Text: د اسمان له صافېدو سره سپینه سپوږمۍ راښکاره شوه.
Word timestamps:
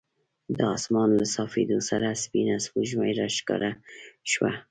د 0.55 0.57
اسمان 0.75 1.09
له 1.19 1.25
صافېدو 1.35 1.77
سره 1.89 2.19
سپینه 2.23 2.55
سپوږمۍ 2.65 3.11
راښکاره 3.19 3.71
شوه. 4.31 4.51